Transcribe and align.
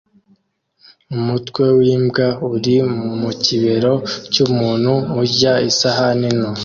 Umutwe 1.15 1.63
wimbwa 1.77 2.27
uri 2.53 2.75
mukibero 3.21 3.93
cyumuntu 4.31 4.93
urya 5.21 5.53
isahani 5.69 6.29
nto 6.37 6.49